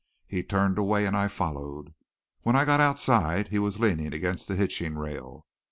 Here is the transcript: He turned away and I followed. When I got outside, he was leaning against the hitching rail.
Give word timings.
He 0.25 0.41
turned 0.41 0.79
away 0.79 1.05
and 1.05 1.15
I 1.15 1.27
followed. 1.27 1.93
When 2.41 2.55
I 2.55 2.65
got 2.65 2.79
outside, 2.79 3.49
he 3.49 3.59
was 3.59 3.79
leaning 3.79 4.13
against 4.15 4.47
the 4.47 4.55
hitching 4.55 4.97
rail. 4.97 5.45